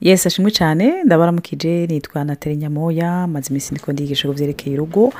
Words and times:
yesi 0.00 0.28
ashimwe 0.28 0.50
cyane. 0.50 1.02
Ndabaramukije 1.04 1.86
nitwa 1.86 2.24
nateri 2.24 2.56
nyamoya 2.56 3.26
maze 3.26 3.50
iminsi 3.50 3.74
ndiko 3.74 3.92
ndigisha 3.92 4.28
ku 4.28 4.34
byerekeye 4.34 4.74
urugo. 4.76 5.12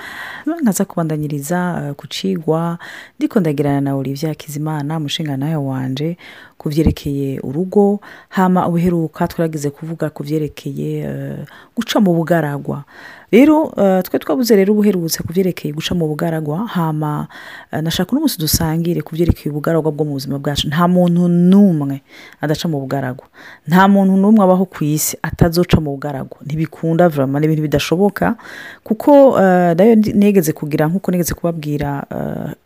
Nkaza 0.63 0.85
kubandanyiriza 0.85 1.83
eh, 1.89 1.95
ku 1.95 2.07
cigwa 2.07 2.79
ndiko 3.19 3.41
ndagirana 3.41 3.81
na 3.81 3.95
olivier 3.97 4.29
hakizimana 4.31 4.97
umushinga 4.97 5.37
nawe 5.37 5.57
wanje 5.57 6.17
ku 6.59 6.69
byerekeye 6.69 7.41
urugo. 7.41 8.01
Hama 8.29 8.69
ubuheruka 8.69 9.29
twaragize 9.29 9.71
kuvuga 9.71 10.11
ku 10.11 10.23
byerekeye 10.23 10.99
eh, 10.99 11.39
guca 11.77 11.99
mu 12.01 12.15
bugaragwa. 12.15 12.85
Rero 13.33 13.73
eh, 13.77 14.03
twe 14.03 14.19
twabuze 14.19 14.57
rero 14.57 14.73
ubuherutse 14.73 15.23
ku 15.23 15.33
byerekeye 15.33 15.73
guca 15.73 15.95
mu 15.95 16.09
bugaragwa 16.09 16.67
hama 16.67 17.29
eh, 17.73 17.83
nashaka 17.83 18.13
uno 18.13 18.21
munsi 18.21 18.39
dusangire 18.41 19.01
ku 19.03 19.15
byerekeye 19.15 19.53
ubugaragwa 19.53 19.93
bwo 19.93 20.05
mu 20.05 20.13
buzima 20.17 20.39
bwacu 20.39 20.69
nta 20.69 20.89
muntu 20.89 21.29
n'umwe 21.29 22.01
adaca 22.41 22.67
mu 22.69 22.81
bugaragwa 22.81 23.27
nta 23.69 23.89
muntu 23.89 24.17
n'umwe 24.17 24.45
abaho 24.45 24.65
ku 24.65 24.85
isi 24.85 25.17
atazoca 25.23 25.77
mu 25.81 25.93
bugaragwa 25.93 26.39
ntibikunda 26.47 27.09
vraiment 27.09 27.41
ni 27.41 27.47
ibintu 27.47 27.63
bidashoboka 27.63 28.37
kuko 28.83 29.37
eh, 29.37 29.77
na 29.77 29.85
yo 29.85 29.95
negeze 30.15 30.53
kugira 30.53 30.89
nk'uko 30.89 31.11
negeze 31.13 31.35
kubabwira 31.35 32.09
eh, 32.09 32.57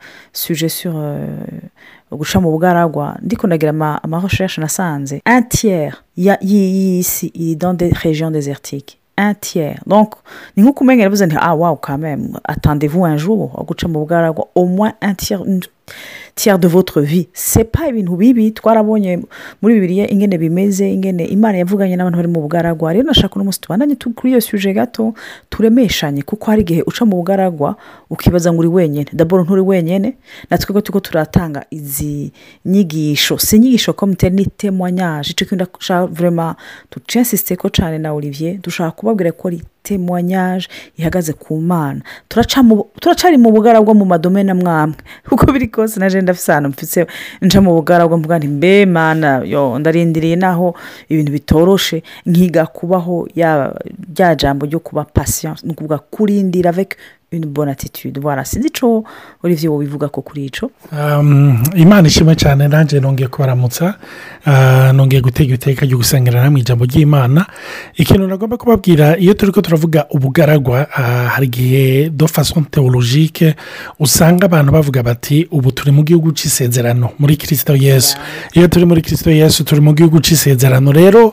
eh, 0.54 1.62
guca 2.10 2.38
mu 2.40 2.50
bugaragwa 2.54 3.18
ndiko 3.22 3.46
ndagira 3.46 3.70
ama, 3.70 4.20
recherche 4.22 4.60
nasanze 4.60 5.22
un 5.26 5.42
tiers 5.48 5.96
y'isi 6.16 7.26
iri 7.34 7.56
dans 7.56 7.74
des 7.74 7.90
régions 7.90 8.30
désertiques 8.30 9.01
un 9.16 9.34
tiers. 9.34 9.80
Donc 9.86 10.14
ni 10.56 10.62
nk'uko 10.62 10.84
umenya 10.84 11.02
yavuze 11.04 11.26
nti 11.26 11.36
ah 11.40 11.54
wow 11.54 11.76
quand 11.76 11.98
même 11.98 12.38
attendez-vous 12.44 13.04
un 13.04 13.16
jour 13.16 13.64
mu 13.88 13.94
bugaragwa 13.94 14.48
au 14.54 14.66
moins 14.66 14.92
un 15.00 15.14
tiers 15.14 15.42
tiers 16.34 16.58
de 16.58 16.68
votre 16.68 17.00
vie. 17.00 17.28
Pas 17.72 17.88
ibintu 17.88 18.16
bibi 18.16 18.52
twarabonye 18.52 19.22
muri 19.62 19.74
bibiliya 19.74 20.10
ingene 20.10 20.38
bimeze 20.38 20.88
ingene 20.92 21.24
imana 21.24 21.58
yavuganye 21.58 21.96
n'abantu 21.96 22.16
bari 22.16 22.28
mu 22.28 22.40
bugaragwa. 22.40 22.92
Rero 22.92 23.04
nashaka 23.06 23.34
uno 23.36 23.44
munsi 23.44 23.60
tubandanye 23.60 23.94
tu- 23.96 24.10
kuri 24.14 24.32
iyo 24.32 24.40
suje 24.40 24.72
gato 24.72 25.14
turemeshanye 25.50 26.22
kuko 26.22 26.50
hari 26.50 26.62
igihe 26.62 26.82
uca 26.86 27.04
mu 27.04 27.16
bugaragwa 27.16 27.76
ukibaza 28.10 28.52
ngo 28.52 28.58
uri 28.60 28.68
wenyine. 28.68 29.06
Daboro 29.12 29.44
nturi 29.44 29.60
wenyine 29.60 30.16
natwe 30.50 30.72
ko 30.74 30.80
turiko 30.80 31.00
turatanga 31.00 31.64
izi 31.70 32.32
nyigisho. 32.64 33.38
Si 33.38 33.56
inyigisho 33.56 33.92
komite 33.92 34.30
ni 34.30 34.46
témoignage. 34.46 35.30
Ico 35.30 35.44
kintu 35.44 35.54
ndashaka 35.54 36.06
vraiment 36.06 36.56
tucinsiste 36.90 37.56
ko 37.56 37.68
cane 37.68 37.98
na 37.98 38.12
olivier 38.12 38.58
dushaka 38.58 38.90
kubabwira 38.90 39.32
ko 39.32 39.50
témoignage 39.82 40.68
ihagaze 40.96 41.32
ku 41.32 41.56
mana. 41.60 42.00
Turacari 43.00 43.36
mu 43.38 43.50
bugaragwa 43.52 43.94
mu 43.94 44.04
madomene 44.04 44.52
amwamwe 44.52 44.96
uko 45.32 45.52
biri 45.52 45.68
kose 45.68 46.00
naje 46.00 46.21
ndafise 46.22 46.52
ahantu 46.52 46.68
mfise 46.68 47.06
nca 47.42 47.60
mu 47.60 47.74
bugaragwa 47.74 48.18
mvuga 48.18 48.38
nti 48.38 48.48
mbe 48.48 48.86
mana 48.86 49.42
yo 49.44 49.78
ndarindiriye 49.78 50.36
naho 50.36 50.74
ibintu 51.08 51.32
bitoroshe 51.32 52.02
nkiga 52.26 52.66
kubaho 52.66 53.28
ya 53.34 54.34
jambo 54.36 54.66
ryo 54.66 54.78
kuba 54.80 55.04
patience 55.04 55.66
ni 55.66 55.72
ukuvuga 55.72 55.98
kurindira 55.98 56.70
avec 56.70 56.96
une 57.32 57.46
bonne 57.46 57.68
attitude. 57.70 58.18
Voilà 58.20 58.44
sinzi 58.44 58.68
ico 58.68 59.04
olivier 59.42 59.68
wobivuga 59.70 60.08
ko 60.08 60.22
kuri 60.22 60.44
ico? 60.46 60.70
Um, 60.92 61.62
imana 61.76 62.08
ishimwe 62.08 62.34
cyane 62.36 62.68
nanjye 62.68 63.00
nongeye 63.00 63.28
kubaramutsa 63.28 63.94
uh, 64.46 64.92
nongeye 64.92 65.22
gutega 65.22 65.54
iteka 65.54 65.86
ryo 65.86 65.96
gusengerana 65.98 66.50
mu 66.50 66.58
ijambo 66.58 66.84
ry'imana. 66.84 67.46
Ikintu 67.94 68.26
nagomba 68.26 68.56
kubabwira 68.56 69.16
iyo 69.18 69.34
turi 69.34 69.52
ko 69.52 69.60
turavuga 69.60 70.06
ubugaragwa 70.10 70.86
uh, 70.98 71.28
hari 71.32 71.46
igihe 71.46 72.10
do 72.10 72.26
façon 72.26 72.64
théologique 72.70 73.54
usanga 74.00 74.46
abantu 74.46 74.72
bavuga 74.72 75.02
bati 75.02 75.48
ubu 75.50 75.72
turi 75.72 75.90
mu 75.92 76.02
gihugu 76.04 76.32
cy'isezerano 76.32 77.10
muri 77.18 77.36
kirisito 77.36 77.76
yesu. 77.76 78.16
Iyo 78.52 78.68
turi 78.68 78.84
muri 78.86 79.02
kirisito 79.02 79.30
yesu 79.30 79.64
turi 79.64 79.80
mu 79.80 79.94
gihugu 79.94 80.20
cy'isezerano 80.20 80.92
rero 80.92 81.26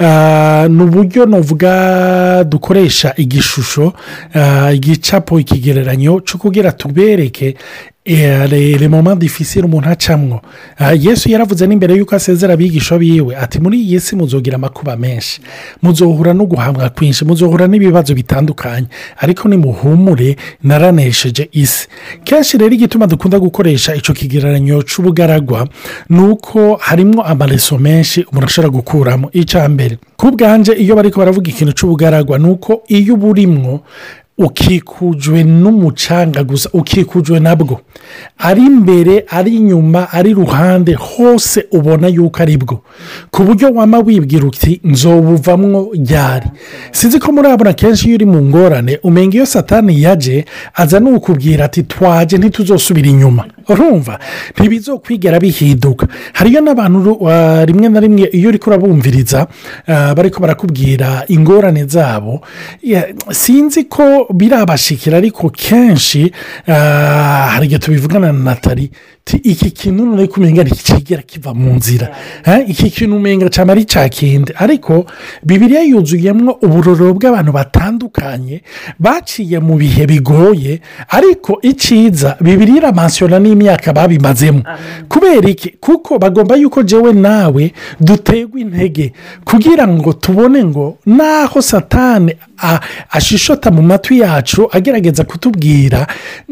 uh, 0.00 0.66
ni 0.68 0.82
uburyo 0.82 1.26
nuvuga 1.26 2.44
dukoresha 2.44 3.14
igishusho 3.16 3.92
uh, 4.34 4.74
igicapo 4.74 5.43
ikigereranyo 5.44 6.20
cyo 6.24 6.38
kugira 6.38 6.72
tubereke 6.72 7.54
le 8.06 8.88
moment 8.88 9.16
difficile 9.18 9.64
umuntu 9.64 9.88
acamwo 9.88 10.40
Ah, 10.78 10.92
yesu 10.92 11.30
yaravuze 11.30 11.66
n'imbere 11.66 11.94
y'uko 11.96 12.16
asezera 12.16 12.52
abigisha 12.54 12.98
biwe 12.98 13.36
ati 13.36 13.60
muri 13.60 13.80
iyi 13.80 14.00
si 14.00 14.16
muzogira 14.16 14.56
amakuba 14.56 14.96
menshi. 14.96 15.40
Muzohura 15.82 16.34
no 16.34 16.44
guhamwa 16.46 16.88
kwinshi 16.90 17.24
muzohura 17.24 17.66
n'ibibazo 17.66 18.14
bitandukanye 18.14 18.86
ariko 19.16 19.48
nimuhumure 19.48 20.36
naranesheje 20.62 21.48
isi. 21.52 21.88
Kenshi 22.24 22.58
rero 22.58 22.74
igituma 22.74 23.06
dukunda 23.06 23.38
gukoresha 23.40 23.94
icyo 23.94 24.14
kigereranyo 24.14 24.82
cy'ubugaragwa 24.82 25.68
ni 26.10 26.20
uko 26.20 26.76
harimo 26.76 27.22
amareso 27.22 27.78
menshi 27.78 28.26
umuntu 28.28 28.46
ashobora 28.46 28.70
gukuramo 28.70 29.30
icya 29.32 29.68
mbere. 29.68 29.96
Ku 30.16 30.30
bwanje 30.30 30.72
iyo 30.72 30.96
bari 30.96 31.08
baravuga 31.10 31.48
ikintu 31.50 31.72
cy'ubugaragwa 31.72 32.38
ni 32.38 32.48
uko 32.50 32.82
iyo 32.88 33.14
uba 33.14 33.26
urimwo 33.28 33.80
ukikujwe 34.38 35.44
n'umucanga 35.44 36.44
gusa 36.44 36.68
ukikujwe 36.72 37.40
nabwo. 37.40 37.80
Ari 38.38 38.62
imbere 38.66 39.24
ari 39.30 39.56
inyuma 39.56 40.10
ari 40.12 40.30
iruhande 40.30 40.94
hose 40.94 41.64
ubona 41.72 42.08
yuko 42.08 42.42
ari 42.42 42.56
bwo. 42.56 42.80
Ku 43.30 43.42
buryo 43.42 43.70
wama 43.74 43.98
wibwira 43.98 44.46
uti 44.46 44.80
nzobuvamwo 44.84 45.90
ryari? 45.94 46.46
Sinzi 46.92 47.18
ko 47.18 47.32
murabona 47.32 47.72
kenshi 47.72 48.06
iyo 48.08 48.14
uri 48.16 48.26
mu 48.26 48.42
ngorane 48.42 48.98
umenga 49.02 49.34
iyo 49.36 49.46
satani 49.46 50.02
yaje 50.02 50.44
aza 50.74 51.00
n'ukubwira 51.00 51.64
ati 51.64 51.82
twaje 51.82 52.38
ntituzosubira 52.38 53.08
inyuma. 53.08 53.44
Urumva? 53.68 54.18
Ntibizokwigera 54.58 55.40
bihinduka 55.40 56.06
hariyo 56.32 56.60
n'abantu 56.60 57.12
uh, 57.12 57.62
rimwe 57.64 57.88
na 57.88 58.00
rimwe 58.00 58.28
iyo 58.32 58.48
uri 58.48 58.58
kurabumviriza 58.58 59.46
uh, 59.88 60.12
bariko 60.12 60.40
barakubwira 60.40 61.24
ingorane 61.28 61.84
zabo 61.86 62.40
sinzi 63.30 63.84
ko 63.84 64.23
birabashikira 64.32 65.16
ariko 65.18 65.50
kenshi 65.50 66.32
uh, 66.68 66.74
hari 67.52 67.66
igihe 67.66 67.78
tubivugana 67.78 68.32
na 68.32 68.38
natali 68.38 68.90
iki 69.32 69.70
kintu 69.70 70.06
none 70.06 70.26
kumenga 70.26 70.64
ntikigera 70.64 71.22
kiva 71.22 71.54
mu 71.54 71.72
nzira. 71.74 72.10
Eh, 72.44 72.64
iki 72.68 72.90
kintu 72.90 73.16
umenga 73.16 73.48
cyane 73.48 73.72
ari 73.72 73.84
cya 73.84 74.08
kindi. 74.08 74.52
Ariko 74.56 75.06
bibiriya 75.42 75.82
yuzuyemo 75.82 76.52
uburoro 76.62 77.14
bw'abantu 77.16 77.52
batandukanye 77.52 78.62
baciye 79.00 79.58
mu 79.64 79.76
bihe 79.80 80.06
bigoye 80.06 80.80
ariko 81.08 81.58
icyiza 81.62 82.36
bibiriya 82.40 82.76
iramasiyona 82.78 83.38
n'imyaka 83.40 83.92
babimazemo. 83.96 84.62
Kubera 85.08 85.48
iki? 85.48 85.68
Kuko 85.80 86.18
bagomba 86.18 86.54
yuko 86.56 86.82
jewe 86.82 87.12
nawe 87.12 87.72
duterwa 88.00 88.60
intege 88.60 89.12
kugira 89.44 89.88
ngo 89.88 90.12
tubone 90.12 90.64
ngo 90.64 90.98
naho 91.06 91.62
satani 91.62 92.36
ashishota 93.10 93.70
mu 93.70 93.82
matwi 93.82 94.18
yacu 94.20 94.68
agerageza 94.72 95.24
kutubwira 95.24 96.06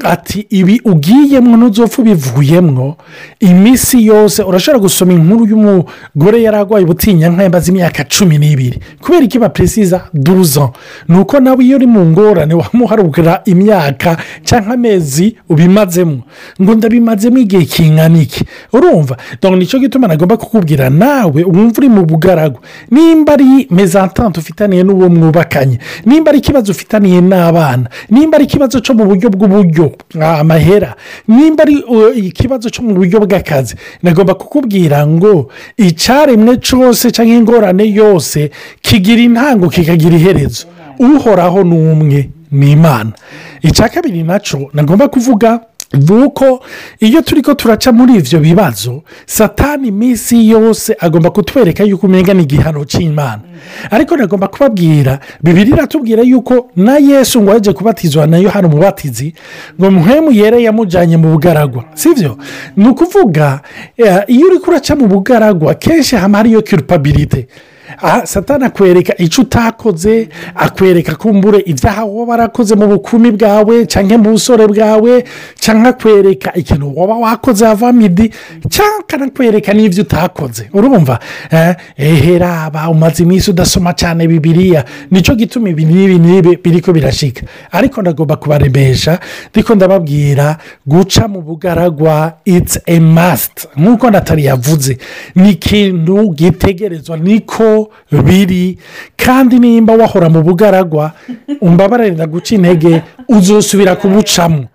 ati 0.04 0.46
ibi 0.50 0.80
ugiyemo 0.84 1.56
ntuzopfa 1.56 2.02
ubivuyemo. 2.02 2.61
Iminsi 3.40 4.06
yose. 4.06 4.42
Urashobora 4.42 4.78
gusoma 4.82 5.12
inkuru 5.12 5.46
y'umugore 5.46 6.42
yari 6.42 6.56
arwaye 6.56 6.84
ubutinyanka 6.84 7.42
yamaze 7.42 7.72
imyaka 7.72 8.04
cumi 8.04 8.38
n'ibiri. 8.38 8.78
Kubera 9.00 9.24
iki 9.24 9.38
baperesiza 9.38 10.00
duruzo. 10.14 10.72
Ni 11.08 11.18
uko 11.18 11.40
nawe 11.40 11.64
iyo 11.64 11.76
uri 11.76 11.86
mu 11.86 12.04
ngorane 12.06 12.54
wamuharugura 12.54 13.42
imyaka 13.44 14.16
cyangwa 14.44 14.74
amezi 14.74 15.36
ubimazemo. 15.48 16.22
Ngo 16.62 16.74
ndabimazemo 16.74 17.38
igihe 17.38 17.64
kingana 17.64 18.18
iki? 18.18 18.44
Urumva? 18.72 19.16
Dore 19.42 19.56
ni 19.56 19.66
cyo 19.66 19.78
gituma 19.78 20.08
nagomba 20.08 20.36
kukubwira 20.36 20.90
nawe 20.90 21.44
wumva 21.44 21.78
uri 21.78 21.88
mu 21.88 22.04
bugaragwa 22.06 22.60
nimba 22.90 23.32
ari 23.32 23.66
mezantante 23.70 24.40
ufitaniye 24.40 24.82
n'uwo 24.82 25.08
mwubakanye. 25.08 25.78
Nimba 26.06 26.30
ari 26.30 26.38
ikibazo 26.38 26.72
ufitaniye 26.72 27.20
n'abana. 27.20 27.88
Nimba 28.10 28.36
ari 28.36 28.44
ikibazo 28.44 28.80
cyo 28.80 28.94
mu 28.94 29.04
buryo 29.04 29.30
bw'uburyo 29.30 29.92
ah, 30.20 30.38
amahera 30.40 30.94
nimba 31.28 31.62
ari 31.62 31.82
uh, 31.88 32.16
ikibazo 32.52 32.68
cyo 32.70 32.82
mu 32.84 32.92
buryo 32.94 33.20
bw'akazi. 33.24 33.74
Nagomba 34.04 34.34
kukubwira 34.36 35.06
ngo 35.06 35.48
icyaremwe 35.76 36.56
cyose 36.60 37.08
cyangwa 37.10 37.34
ingorane 37.40 37.84
yose 37.88 38.50
kigira 38.84 39.22
intango 39.24 39.68
kikagira 39.72 40.16
iherezo. 40.16 40.66
Uhoraho 41.00 41.64
ni 41.64 41.72
umwe 41.76 42.28
ni 42.52 42.72
imana. 42.76 43.12
Icya 43.62 43.88
kabiri 43.88 44.22
na 44.22 44.36
cyo 44.38 44.68
nagomba 44.76 45.08
kuvuga 45.08 45.60
ni 45.92 46.22
uko 46.24 46.64
iyo 47.00 47.22
turi 47.22 47.42
ko 47.42 47.54
turaca 47.54 47.92
muri 47.92 48.14
ibyo 48.16 48.40
bibazo 48.40 49.02
satani 49.26 49.88
iminsi 49.88 50.48
yose 50.50 50.96
agomba 51.00 51.30
kutwereka 51.30 51.84
yuko 51.84 52.06
umenga 52.06 52.34
ni 52.34 52.42
igihano 52.42 52.84
cy'imana 52.84 53.40
ariko 53.90 54.16
nagomba 54.16 54.48
kubabwira 54.48 55.18
bibiri 55.42 55.70
iratubwira 55.70 56.22
yuko 56.22 56.70
na 56.76 56.96
yesu 56.98 57.42
ngo 57.42 57.50
yaje 57.52 57.72
kubatizwa 57.72 58.26
na 58.26 58.38
yohani 58.38 58.66
umubatizi 58.66 59.34
ngo 59.80 59.90
muhemu 59.90 60.32
yere 60.32 60.62
yamujyanye 60.62 61.16
mu 61.16 61.28
bugaragwa. 61.32 61.84
Sibyo 61.94 62.36
ni 62.76 62.88
ukuvuga 62.88 63.60
eh, 63.96 64.18
iyo 64.26 64.46
uri 64.46 64.58
kuraca 64.58 64.94
mu 64.98 65.06
bugaragwa 65.06 65.74
kenshi 65.74 66.16
haba 66.16 66.38
hariyo 66.38 66.62
kirupabirite 66.62 67.46
aha 67.98 68.26
satana 68.26 68.66
akwereka 68.66 69.16
icyo 69.18 69.42
utakoze 69.42 70.28
akwereka 70.54 71.14
kumbure 71.14 71.58
ibyaha 71.66 72.04
waba 72.04 72.30
warakoze 72.32 72.74
mu 72.74 72.86
bukumi 72.86 73.30
bwawe 73.30 73.86
cyangwa 73.86 74.18
mu 74.18 74.30
busore 74.30 74.66
bwawe 74.66 75.24
cyangwa 75.60 75.88
akwereka 75.88 76.54
ikintu 76.54 76.92
waba 76.98 77.14
wakoze 77.16 77.64
havamidi 77.66 78.30
cyangwa 78.68 78.98
akanakwereka 79.00 79.72
n'ibyo 79.72 80.02
utakoze. 80.02 80.68
Urumva? 80.72 81.18
Eheraba 81.96 82.88
umaze 82.90 83.22
iminsi 83.22 83.50
udasoma 83.50 83.92
cyane 83.92 84.26
bibiriya 84.28 84.84
ni 85.10 85.22
cyo 85.22 85.34
gituma 85.34 85.68
ibi 85.68 85.84
n'ibi 85.84 86.18
n'ibi 86.18 86.56
biri 86.56 86.80
ko 86.80 86.92
birashika. 86.92 87.42
Ariko 87.70 88.02
ndagomba 88.02 88.36
kubaremesha 88.36 89.18
ndiko 89.50 89.74
ndababwira 89.74 90.56
guca 90.86 91.28
mu 91.28 91.40
bugaragwa 91.42 92.32
it's 92.44 92.78
a 92.86 93.00
must. 93.00 93.68
Nk'uko 93.76 94.10
natali 94.10 94.44
yavuze 94.44 94.98
ni 95.34 95.50
ikintu 95.50 96.30
gitegerezwa 96.34 97.16
niko 97.16 97.81
biri 98.24 98.78
kandi 99.16 99.58
nimba 99.58 99.94
wahora 99.94 100.28
mu 100.28 100.42
bugaragwa 100.42 101.12
umbabarira 101.60 102.26
guca 102.26 102.52
intege 102.54 103.02
uzosubira 103.28 103.96
kubucamo 103.96 104.66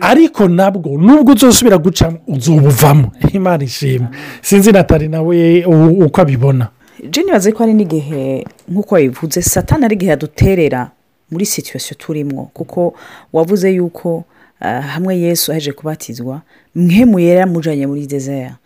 ariko 0.00 0.48
nabwo 0.48 0.98
nubwo 0.98 1.32
uzosubira 1.32 1.78
gucamo 1.78 2.18
uzubuvamo 2.26 3.12
imana 3.32 3.64
ishimwe. 3.64 4.08
Sinzi 4.42 4.72
natali 4.72 5.08
nawe 5.08 5.64
uko 6.06 6.20
abibona. 6.20 6.68
Jeni 7.10 7.30
bazi 7.32 7.52
ko 7.52 7.58
hari 7.58 7.74
n'igihe 7.74 8.44
nk'uko 8.68 8.94
wabivuze 8.94 9.42
satana 9.42 9.86
ari 9.86 9.94
igihe 9.96 10.12
aduterera 10.12 10.90
muri 11.30 11.46
situwasiyo 11.46 11.96
turimo 11.98 12.50
kuko 12.54 12.94
wavuze 13.32 13.70
yuko 13.72 14.24
hamwe 14.60 15.18
yesu 15.18 15.52
aheje 15.52 15.72
kubatizwa 15.72 16.40
mwe 16.74 17.04
muyera 17.04 17.46
mujanye 17.46 17.86
muri 17.86 18.06
dezeya 18.06 18.56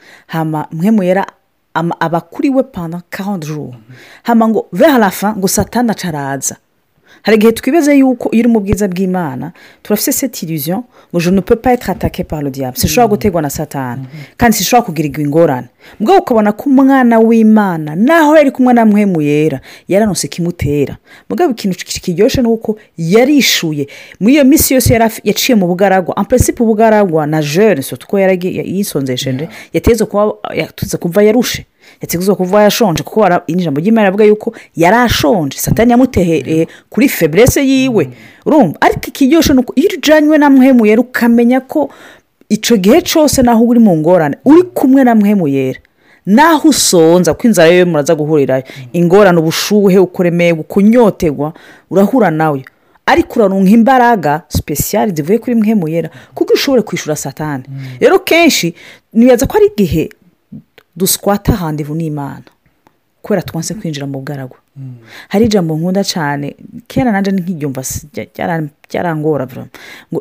mwe 0.72 0.90
muyera 0.90 1.26
aba 1.74 2.20
kuri 2.20 2.50
we 2.50 2.62
panda 2.62 3.02
karonde 3.10 3.46
juru 3.46 3.74
hama 4.22 4.48
ngo 4.48 4.66
veharafa 4.72 5.36
ngo 5.36 5.48
satana 5.48 5.92
acaraza 5.92 6.56
hari 7.24 7.36
igihe 7.36 7.52
twibaze 7.52 7.92
yuko 7.98 8.28
iyo 8.32 8.40
uri 8.44 8.48
mu 8.52 8.60
bwiza 8.60 8.88
bw'imana 8.88 9.52
turafite 9.82 10.12
seti 10.12 10.44
iriziyo 10.46 10.84
ngo 11.10 11.20
je 11.20 11.30
ne 11.30 11.40
peux 11.40 11.56
pas 11.56 11.72
être 11.72 11.90
attaqué 11.90 12.24
par 12.24 12.42
le 12.42 12.50
diable. 12.50 12.76
Sishobora 12.76 13.08
gutegwa 13.08 13.42
na 13.42 13.50
satana 13.50 14.02
kandi 14.36 14.56
sishobora 14.56 14.86
kugirirwa 14.86 15.20
ingorane. 15.22 15.68
Mbwa 16.00 16.18
ukabona 16.18 16.52
ko 16.52 16.70
umwana 16.70 17.18
w'imana 17.18 17.96
naho 17.96 18.36
yari 18.36 18.50
kumwe 18.50 18.74
na 18.74 18.84
mwe 18.84 19.24
yera 19.24 19.60
yaranose 19.88 20.28
kimutera. 20.28 20.96
Mbwa 21.30 21.50
ikintu 21.50 21.76
kiryoshye 22.02 22.42
ni 22.42 22.48
uko 22.48 22.76
yarishuye. 22.98 23.86
Muri 24.20 24.34
iyo 24.34 24.44
minsi 24.44 24.74
yose 24.74 24.94
yaciye 25.24 25.56
mu 25.56 25.66
bugaragwa. 25.66 26.16
Ampesipe 26.16 26.62
ubugaragwa 26.62 27.26
na 27.26 27.42
jene 27.42 27.82
soto 27.82 28.06
ko 28.06 28.18
yisonzesheje 28.18 29.48
yateze 29.72 30.04
kuba 30.04 30.32
kuva 31.00 31.22
yarushe. 31.22 31.64
Yateze 32.00 32.34
kuva 32.34 32.62
yashonje 32.62 33.02
kuko 33.02 33.28
ijambo 33.46 33.80
ry'imana 33.80 34.08
avuga 34.08 34.24
yuko 34.24 34.54
yari 34.76 34.96
ashonje. 34.96 35.58
Satani 35.58 35.90
yamutehereye 35.90 36.68
kuri 36.90 37.08
feburese 37.08 37.62
yiwe. 37.66 38.10
Urumva? 38.46 38.76
Ariko 38.80 39.06
ikiryoshye 39.08 39.54
ni 39.54 39.60
uko 39.60 39.72
iyo 39.76 39.88
ujyanywe 39.98 40.38
na 40.38 40.50
mwe 40.50 40.88
yera 40.88 41.00
ukamenya 41.00 41.60
ko 41.60 41.90
icyo 42.48 42.76
gihe 42.76 43.02
cyose 43.02 43.42
naho 43.42 43.64
uri 43.64 43.80
mu 43.80 43.96
ngorane 43.96 44.36
uri 44.44 44.62
kumwe 44.62 45.04
na 45.04 45.14
mwe 45.14 45.50
yera 45.50 45.80
naho 46.26 46.68
usonza 46.68 47.34
ko 47.34 47.42
inzara 47.48 47.68
yewe 47.68 47.84
muraza 47.84 48.14
guhurirayo. 48.14 48.64
Ingorane 48.92 49.38
ubushuhe 49.38 49.98
ukuremeye 49.98 50.54
kunyotegwa 50.54 51.52
urahura 51.90 52.30
nawe. 52.30 52.64
Ariko 53.06 53.38
urarunga 53.40 53.70
imbaraga 53.70 54.42
sipesiyari 54.48 55.12
zivuye 55.12 55.38
kuri 55.38 55.54
mwe 55.56 55.90
yera 55.92 56.10
kuko 56.34 56.54
ushobora 56.54 56.82
kwishyura 56.82 57.16
satani. 57.16 57.64
Rero 58.00 58.18
kenshi 58.18 58.74
nibaza 59.12 59.46
ko 59.46 59.56
ari 59.58 59.66
igihe 59.66 60.08
duswata 60.96 61.52
handivu 61.52 61.94
n'imana 61.94 62.48
kubera 63.22 63.42
twanse 63.42 63.74
kwinjira 63.74 64.06
mu 64.06 64.18
bugaragwa 64.18 64.58
hari 65.28 65.44
ijambo 65.44 65.76
nkunda 65.76 66.04
cyane 66.04 66.56
kera 66.88 67.12
nanjye 67.12 67.32
nk'ibyumva 67.32 67.82
byarangora 68.90 69.46
ngo 70.12 70.20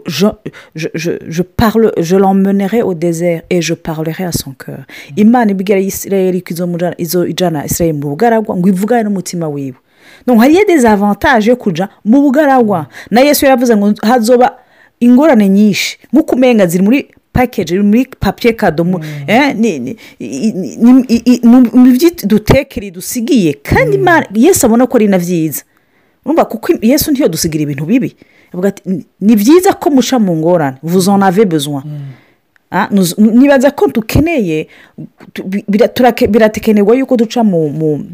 je 1.34 1.44
parle 1.58 1.92
je 1.98 2.16
l'emmenerai 2.18 2.82
au 2.82 2.94
désert 2.94 3.42
et 3.50 3.62
je 3.62 3.74
parlerai 3.74 4.24
à 4.26 4.32
son 4.32 4.54
cœur. 4.54 4.86
Imana 5.18 5.52
ibwira 5.52 5.80
israel 5.80 6.42
ko 6.44 6.54
izo 6.98 7.26
ijana 7.26 7.66
israel 7.66 7.94
mu 7.94 8.10
bugaragwa 8.14 8.56
ngo 8.56 8.68
ivugane 8.70 9.04
n'umutima 9.04 9.48
wiwe. 9.48 9.78
Hariyo 10.28 10.66
dezavantaje 10.68 11.50
yo 11.50 11.56
kujya 11.58 11.90
mu 12.06 12.22
bugaragwa. 12.22 12.88
Na 13.12 13.22
yesu 13.22 13.46
yavuze 13.46 13.76
ngo 13.76 13.94
hazoba 14.02 14.58
ingorane 15.00 15.50
nyinshi. 15.50 15.98
Nk'uko 16.14 16.36
umenga 16.36 16.68
ziri 16.68 16.84
muri 16.84 17.08
pakeji 17.34 17.80
muri 17.80 18.06
papiye 18.20 18.54
kado 18.54 18.84
mu 18.84 19.00
dutekere 22.26 22.92
dusigiye 22.92 23.54
kandi 23.54 24.00
yesu 24.36 24.66
abona 24.66 24.88
ko 24.88 24.98
ari 24.98 25.08
na 25.08 25.18
byiza 25.20 25.64
kuko 26.50 26.74
yesu 26.82 27.12
ntiyo 27.12 27.28
dusigira 27.28 27.64
ibintu 27.64 27.86
bibi. 27.86 28.16
Ni 29.22 29.36
byiza 29.36 29.74
ko 29.74 29.90
muca 29.90 30.20
mu 30.20 30.36
ngorane. 30.36 30.78
Vuzonave 30.84 31.46
bezwa 31.46 31.84
nibaza 33.18 33.72
ko 33.72 33.88
dukeneye 33.88 34.68
biratekenerwa 36.30 36.96
yuko 36.96 37.18
duca 37.18 37.44
mu 37.44 38.06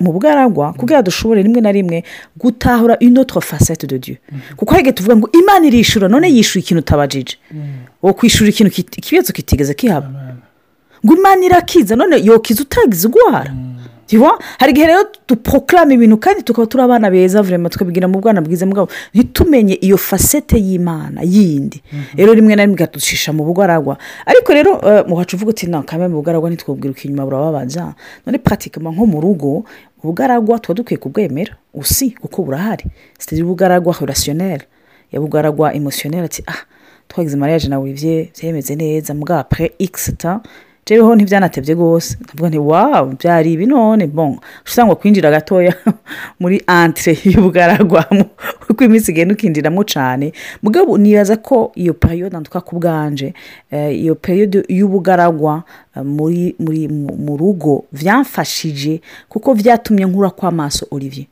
mu 0.00 0.12
bugaragwa 0.12 0.72
kugira 0.72 1.02
dushobore 1.02 1.42
rimwe 1.42 1.60
na 1.60 1.72
rimwe 1.72 2.04
gutahura 2.36 2.98
inoto 3.00 3.40
fasete 3.40 3.86
de 3.86 3.98
dieu. 3.98 4.16
Kuko 4.56 4.70
hari 4.74 4.80
igihe 4.82 4.92
tuvuga 4.92 5.16
ngo 5.16 5.28
imana 5.32 5.66
irishura 5.66 6.08
none 6.08 6.28
yishyura 6.30 6.60
ikintu 6.62 6.80
utabajije. 6.80 7.36
Wo 8.02 8.12
kwishyura 8.14 8.48
ikintu 8.50 8.72
ikibazo 8.80 9.32
kitigeze 9.32 9.74
kihaba 9.74 10.08
ngo 11.04 11.12
imana 11.16 11.44
irakiza 11.46 11.96
none 11.96 12.16
yokiza 12.24 12.62
utagize 12.62 13.08
urwara 13.08 13.52
hari 14.58 14.72
igihe 14.72 14.86
rero 14.86 15.04
dupokarama 15.28 15.92
ibintu 15.94 16.16
kandi 16.18 16.42
tukaba 16.42 16.66
turi 16.66 16.82
abana 16.84 17.10
beza 17.10 17.42
vurema 17.42 17.68
tukabigira 17.68 18.08
mu 18.08 18.20
bwana 18.20 18.40
bwiza 18.40 18.66
bwabo. 18.66 18.88
Ntitumenye 19.14 19.74
iyo 19.80 19.96
fasete 19.98 20.56
y'imana 20.58 21.22
yindi. 21.22 21.82
Rero 22.16 22.34
rimwe 22.34 22.56
na 22.56 22.62
rimwe 22.64 22.74
ikadushisha 22.76 23.32
mu 23.32 23.44
bugaragwa. 23.44 23.96
Ariko 24.26 24.52
rero 24.52 24.80
muhacu 25.08 25.36
uvuga 25.36 25.50
uti 25.50 25.66
ntakame 25.66 26.08
mu 26.08 26.16
bugaragwa 26.20 26.50
ntitwubwire 26.50 26.94
inyuma 27.04 27.24
burababaza. 27.24 27.94
None 28.26 28.38
patikama 28.38 28.90
nko 28.90 29.06
mu 29.06 29.20
rugo 29.20 29.64
ubugaragwa 30.02 30.58
tuba 30.58 30.74
dukwiye 30.74 30.98
kubwemera. 30.98 31.56
Usi 31.74 32.10
kuko 32.10 32.42
burahari. 32.42 32.84
Sitari 33.18 33.42
ubugaragwa 33.42 33.94
horasiyoneri 33.94 34.64
yabugaragwa 35.12 35.74
emosiyoneri 35.74 36.24
ati 36.24 36.42
ah 36.46 36.60
twagize 37.08 37.36
mariage 37.36 37.68
nawe 37.68 37.92
bye 37.92 38.30
byemeze 38.40 38.74
neza 38.76 39.14
mbwa 39.14 39.38
apure 39.38 39.72
ikisita 39.78 40.40
rero 40.86 41.14
ntibyanatebye 41.14 41.74
rwose. 41.74 42.16
Ndavuga 42.20 42.48
nti 42.48 42.58
wawu 42.58 43.16
byari 43.18 43.52
ibi 43.52 43.66
none? 43.66 44.06
Bon 44.06 44.38
usanga 44.66 44.94
kwinjira 44.94 45.30
gatoya 45.30 45.74
muri 46.40 46.62
antire 46.66 47.18
y'ubugaragwa 47.24 48.06
uko 48.70 48.84
iminsi 48.84 49.10
igenda 49.10 49.34
ukinjiramo 49.34 49.84
cyane 49.84 50.32
mugabo 50.62 50.98
nibaza 50.98 51.36
ko 51.36 51.72
iyo 51.74 51.94
periyode 51.94 52.36
ntuka 52.36 52.60
ku 52.60 52.76
bwanje 52.76 53.34
iyo 53.72 54.14
periyode 54.14 54.64
y'ubugaragwa 54.68 55.62
muri 56.04 56.54
muri 56.58 56.88
mu 56.88 57.36
rugo 57.36 57.84
byamfashije 57.92 59.00
kuko 59.28 59.54
byatumye 59.54 60.04
nkura 60.06 60.30
kw'amaso 60.30 60.86
olivier. 60.90 61.26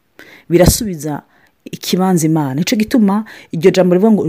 Birasubiza 0.48 1.22
ikibanza 1.64 2.26
imana. 2.26 2.54
Nicyo 2.54 2.76
gituma 2.78 3.24
iryo 3.52 3.70
jambo 3.70 3.94
rivuga 3.94 4.12
ngo 4.12 4.24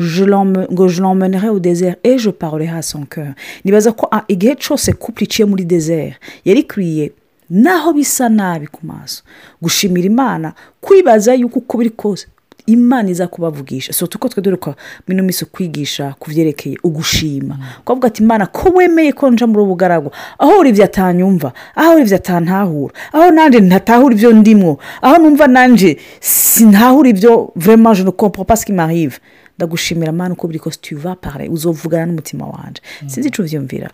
ngo 0.72 0.88
joromenere 0.88 1.48
au 1.48 1.60
desert 1.60 2.00
ejo 2.04 2.32
parole 2.32 2.66
ha 2.66 2.82
son 2.82 3.06
cœur. 3.06 3.34
Nibaza 3.64 3.92
ko 3.92 4.10
igihe 4.28 4.56
cyose 4.56 4.94
couple 4.94 5.24
iciye 5.26 5.46
muri 5.46 5.66
desert 5.66 6.14
yari 6.46 6.60
ikwiye 6.60 7.12
naho 7.50 7.94
bisa 7.94 8.30
nabi 8.30 8.68
ku 8.68 8.80
maso 8.86 9.24
gushimira 9.62 10.06
imana 10.08 10.54
kwibaza 10.82 11.34
yuko 11.34 11.60
uko 11.60 11.78
biri 11.78 11.90
kose 11.90 12.28
imana 12.66 13.10
iza 13.10 13.28
kubavugisha. 13.28 13.94
So 13.94 14.08
tuko 14.08 14.30
twe 14.30 14.42
dore 14.42 14.58
ko 14.58 14.76
mino 15.08 15.24
minsi 15.24 15.46
kwigisha 15.46 16.16
ku 16.20 16.30
byerekeye 16.30 16.78
ugushima 16.84 17.58
kuvuga 17.86 18.08
ati 18.08 18.24
imana 18.24 18.46
ko 18.46 18.70
wemeye 18.70 19.12
ko 19.14 19.30
nja 19.32 19.48
muri 19.48 19.64
ubugaragwa 19.64 20.12
aho 20.40 20.60
uri 20.60 20.70
ibyo 20.70 20.84
atanyumva 20.86 21.54
aho 21.76 21.94
uri 21.94 22.02
ibyo 22.02 22.16
atantahura 22.16 22.94
aho 23.14 23.32
nanjye 23.32 23.60
ntatahura 23.60 24.16
ibyo 24.16 24.32
ndimwo? 24.34 24.80
Aho 25.02 25.18
numva 25.18 25.48
nanjye 25.48 25.98
sintahura 26.20 27.10
ibyo 27.10 27.52
vurema 27.56 27.94
je 27.94 28.04
ne 28.04 28.12
comprends 28.12 28.46
pas 28.48 28.56
ce 28.60 28.66
qui 28.66 28.74
m'arrive? 28.74 29.20
Ndagushimira 29.58 30.10
amana 30.10 30.34
uko 30.34 30.48
biri 30.48 30.60
kose 30.60 30.80
tuva 30.82 31.16
pare 31.16 31.48
uzovugana 31.50 32.06
n'umutima 32.06 32.46
wanjye 32.46 32.82
sinzi 33.08 33.30
icyo 33.30 33.44
ubyumvira 33.44 33.90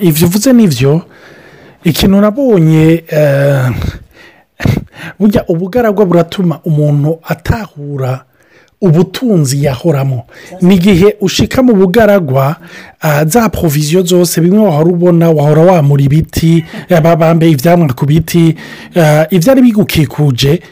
ibyo 0.00 0.26
uvuze 0.26 0.52
ni 0.52 0.66
byo 0.68 1.02
ikintu 1.84 2.20
nabonye 2.20 3.04
burya 5.22 5.44
ubugaragwa 5.48 6.06
buratuma 6.06 6.58
umuntu 6.64 7.18
atahura 7.22 8.24
ubutunzi 8.82 9.64
yahoramo. 9.64 10.26
Ni 10.62 10.74
igihe 10.74 11.16
ushika 11.20 11.62
mu 11.62 11.72
bugaragwa 11.74 12.56
za 13.26 13.48
poroviziyo 13.48 14.02
zose 14.02 14.40
bimwe 14.40 14.58
wahora 14.66 14.90
ubona 14.90 15.30
wahora 15.30 15.62
wamura 15.62 16.02
ibiti 16.02 16.64
bambaye 17.02 17.52
ibyamwa 17.52 17.94
ku 17.94 18.06
biti 18.06 18.56
ibyari 19.30 19.62
bigukikuje 19.62 20.62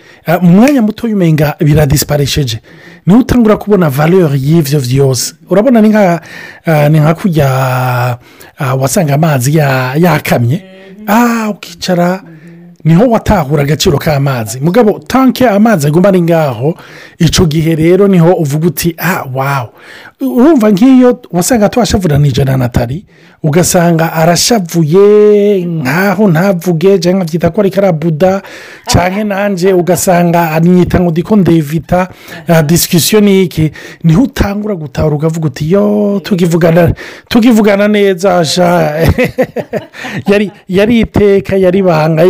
mu 0.42 0.50
mwanya 0.50 0.83
muto 0.83 1.09
y'umenga 1.09 1.54
biradisiparesheje 1.61 2.59
ni 3.07 3.14
ho 3.14 3.21
utangura 3.21 3.57
kubona 3.57 3.90
valeur 3.90 4.35
y'ibyo 4.37 4.80
byose 4.80 5.35
urabona 5.50 5.80
ni 5.80 6.99
nka 7.00 7.14
kujya 7.14 7.49
wasanga 8.78 9.14
amazi 9.14 9.57
yakamye. 9.97 10.62
Ukicara 11.50 12.23
ni 12.84 12.94
ho 12.94 13.04
watahura 13.06 13.62
agaciro 13.62 13.99
k'amazi. 13.99 14.60
Mugabo 14.60 14.99
tanke 15.06 15.49
amazi 15.49 15.87
aguma 15.87 16.08
ari 16.08 16.22
ngaho 16.22 16.75
icyo 17.18 17.46
gihe 17.46 17.75
rero 17.75 18.08
ni 18.08 18.18
ho 18.18 18.32
uvuga 18.32 18.66
uti 18.66 18.94
ah 18.99 19.25
wawu 19.34 19.68
urumva 20.20 20.70
nk'iyo 20.70 21.20
wasanga 21.32 21.68
twashavuranije 21.68 22.44
na 22.44 22.56
natali 22.56 23.04
ugasanga 23.42 24.12
arashavuye 24.12 25.64
nkaho 25.64 26.28
ntavuge 26.28 26.99
cyangwa 26.99 27.25
byita 27.25 27.50
ko 27.50 27.61
ari 27.61 27.70
karabuda 27.70 28.42
cyangwa 28.87 29.25
nanjye 29.25 29.73
ugasanga 29.73 30.50
anyita 30.52 31.00
ngo 31.00 31.11
ndiko 31.11 31.37
ndevita. 31.37 32.09
Disikisiyo 32.66 33.20
ni 33.20 33.42
iki? 33.42 33.70
Niho 34.04 34.23
utangura 34.23 34.75
gutahura 34.75 35.16
ukavuga 35.16 35.47
uti 35.47 35.73
yo 35.73 36.20
tukivugana 36.25 36.92
tukivugana 37.28 37.88
neza 37.88 38.44
yari 40.68 41.00
iteka 41.00 41.56
yari 41.56 41.78
ibanga 41.78 42.23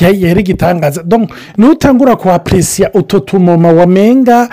yari 0.00 0.40
igitangaza. 0.40 1.04
Niho 1.56 1.72
utangura 1.72 2.16
kuhaperesiya 2.16 2.92
utu 2.94 3.20
tumoma 3.20 3.72
wamenga 3.72 4.48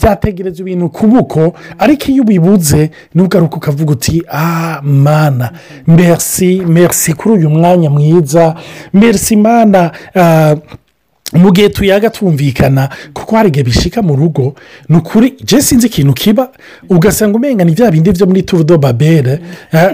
byategereza 0.00 0.62
ibintu 0.62 0.88
kubuko 0.88 1.52
ariko 1.78 2.04
iyo 2.12 2.22
ubibuze 2.22 2.90
ntugaruke 3.14 3.56
ukavuga 3.56 3.92
uti 3.92 4.22
ah 4.32 4.80
mana 5.02 5.50
merisi 5.86 6.62
merisi 6.66 7.12
kuri 7.14 7.34
uyu 7.34 7.50
mwanya 7.50 7.90
mwiza. 7.90 8.54
Merisi 8.94 9.36
mana 9.36 9.90
mu 11.32 11.50
gihe 11.52 11.68
tuyaga 11.68 12.10
twumvikana 12.10 12.88
kuko 13.14 13.36
hari 13.36 13.48
igihe 13.48 13.64
bishika 13.64 14.02
mu 14.02 14.16
rugo 14.16 14.54
ni 14.88 14.96
ukuri 14.96 15.34
je 15.44 15.62
sinzi 15.62 15.86
ikintu 15.86 16.12
kiba. 16.12 16.48
Ugasanga 16.88 17.36
umenga 17.36 17.64
ni 17.64 17.72
bya 17.72 17.90
bindi 17.90 18.12
byo 18.12 18.26
muri 18.26 18.42
turu 18.42 18.64
do 18.64 18.78
babere 18.78 19.40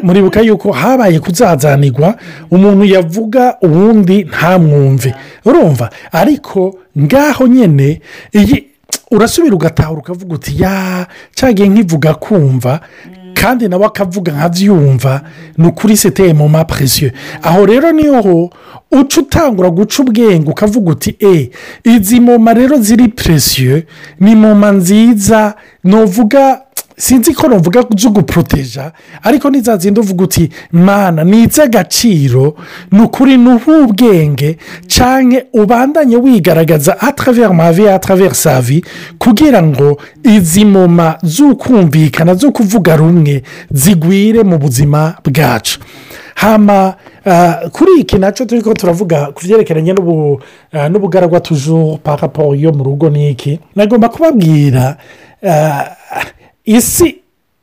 muribuka 0.03 0.41
yuko 0.41 0.73
habaye 0.73 1.21
kuzazanirwa 1.21 2.17
umuntu 2.51 2.85
yavuga 2.85 3.55
ubundi 3.63 4.25
ntamwumve. 4.25 5.15
Urumva? 5.45 5.91
Ariko 6.13 6.79
ngaho 6.99 7.47
nyine 7.47 8.01
urasubira 9.11 9.55
ugatahura 9.55 10.01
ukavuga 10.01 10.35
uti 10.35 10.63
ya 10.63 11.07
cyagiye 11.35 11.69
nkivuga 11.69 12.15
kumva. 12.15 12.81
Kandi 13.41 13.69
nawe 13.69 13.87
akavuga 13.87 14.33
nkabyumva 14.33 15.23
ni 15.59 15.67
ukuri 15.69 15.97
seteye 15.97 16.35
mu 16.35 16.49
mapresiyo 16.49 17.11
aho 17.43 17.67
rero 17.67 17.93
ni 17.93 18.07
ho 18.09 18.51
uca 18.91 19.17
utangura 19.21 19.71
guca 19.71 19.99
ubwenge 20.03 20.51
ukavuga 20.51 20.91
uti 20.91 21.17
e 21.21 21.51
izi 21.85 22.21
moma 22.21 22.55
rero 22.55 22.77
ziri 22.81 23.09
presiyo 23.09 23.83
ni 24.21 24.35
moma 24.35 24.71
nziza 24.73 25.55
nuvuga 25.85 26.61
sinzi 26.99 27.35
ko 27.35 27.49
nuvuga 27.49 27.85
zo 27.97 28.11
guporoteja 28.11 28.93
ariko 29.23 29.51
ni 29.51 29.61
za 29.61 29.77
zindi 29.77 30.01
uvuga 30.01 30.25
uti 30.25 30.51
mana 30.73 31.25
ni 31.25 31.43
iby'agaciro 31.43 32.55
ni 32.93 33.01
ukuri 33.03 33.37
ni 33.37 33.49
ubwenge 33.55 34.59
cyane 34.87 35.45
ubandanye 35.53 36.17
wigaragaza 36.17 37.01
atravera 37.01 37.53
mavi 37.53 37.89
atravera 37.89 38.35
savi 38.35 38.85
kugira 39.19 39.63
ngo 39.63 40.01
izi 40.25 40.65
moma 40.65 41.19
z'ukumvikana 41.23 42.35
zo 42.35 42.51
kuvuga 42.53 42.97
rumwe 42.97 43.43
zigwire 43.71 44.43
mu 44.43 44.59
buzima 44.59 45.15
bwacu. 45.25 45.79
Hama 46.35 46.95
kuri 47.73 47.91
iki 48.01 48.19
na 48.19 48.33
cyo 48.33 48.45
turi 48.47 48.63
ko 48.63 48.75
turavuga 48.75 49.27
ku 49.35 49.43
byerekeranye 49.47 49.95
n'ubugaragwa 50.91 51.41
tujuru 51.41 51.99
parapo 52.03 52.55
yo 52.55 52.73
mu 52.73 52.85
rugo 52.85 53.11
ni 53.11 53.31
iki 53.31 53.59
nagomba 53.77 54.09
kubabwira 54.09 54.97
isi 56.77 57.17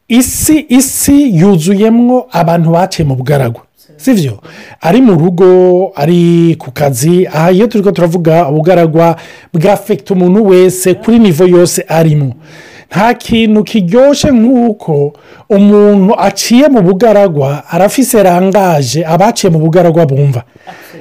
isi 0.09 0.65
isi 0.69 1.37
yuzuyemo 1.39 2.25
abantu 2.31 2.69
baciye 2.71 3.05
mu 3.07 3.15
bugaragwa 3.15 3.61
si 3.97 4.13
byo 4.13 4.41
ari 4.81 5.01
mu 5.01 5.13
rugo 5.13 5.47
ari 5.95 6.55
ku 6.59 6.71
kazi. 6.71 7.27
Aha 7.27 7.51
iyo 7.51 7.67
turi 7.67 7.83
ko 7.83 7.91
turavuga 7.91 8.47
ubugaragwa 8.49 9.15
bwafekita 9.53 10.13
umuntu 10.13 10.45
wese 10.45 10.93
kuri 10.93 11.19
nivo 11.19 11.45
yose 11.47 11.85
arimo. 11.87 12.33
Nta 12.91 13.13
kintu 13.13 13.63
kiryoshye 13.63 14.31
nk'uko 14.31 15.13
umuntu 15.49 16.13
aciye 16.19 16.67
mu 16.67 16.81
bugaragwa 16.81 17.63
arafise 17.69 18.23
rangaje 18.23 19.05
abaciye 19.05 19.49
mu 19.53 19.59
bugaragwa 19.59 20.05
bumva. 20.05 20.43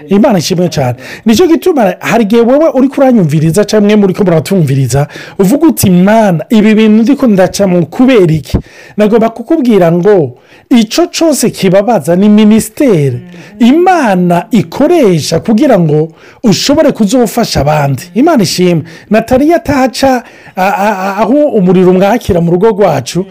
Imana 0.08 0.38
ishimwe 0.38 0.68
cyane. 0.68 0.96
Nicyo 1.24 1.46
gituma 1.46 1.94
hari 2.00 2.24
igihe 2.24 2.42
wowe 2.42 2.68
uri 2.74 2.88
kuranyumviriza 2.88 3.64
cyangwa 3.64 3.86
mwe 3.88 3.96
muri 3.96 4.14
ko 4.14 4.24
muratumviriza 4.24 5.06
uvuga 5.38 5.66
uti 5.66 5.90
mwana 5.90 6.44
ibi 6.50 6.74
bintu 6.74 7.02
ndi 7.02 7.16
ko 7.16 7.26
ndacamo 7.26 7.86
kubera 7.86 8.32
iki? 8.32 8.58
Nagomba 8.96 9.28
kukubwira 9.30 9.92
ngo 9.92 10.38
icyo 10.70 11.06
cyose 11.06 11.50
kibabaza 11.50 12.16
ni 12.16 12.28
minisiteri. 12.28 13.20
Imana 13.58 14.46
ikoresha 14.50 15.40
kugira 15.40 15.78
ngo 15.78 16.08
ushobore 16.42 16.92
kuzofasha 16.92 17.60
abandi. 17.60 18.02
Imana 18.14 18.42
ishimwe. 18.42 18.82
Nataliya 19.10 19.56
atahaca 19.56 20.22
aho 20.56 21.32
umuriro 21.34 21.90
umwakira 21.90 22.40
mu 22.40 22.50
rugo 22.52 22.68
rwacu 22.68 23.26